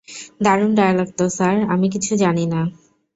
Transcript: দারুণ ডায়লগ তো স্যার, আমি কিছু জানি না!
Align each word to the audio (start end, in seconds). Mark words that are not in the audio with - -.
দারুণ 0.41 0.71
ডায়লগ 0.75 1.09
তো 1.17 1.25
স্যার, 1.29 1.55
আমি 1.73 1.87
কিছু 1.89 2.11
জানি 2.23 2.45
না! 2.45 2.61